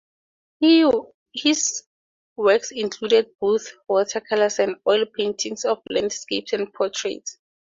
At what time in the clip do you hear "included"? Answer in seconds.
2.71-3.29